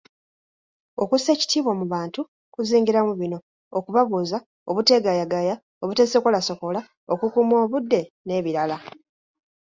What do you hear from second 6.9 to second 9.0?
okukuuma obudde n'ebirala.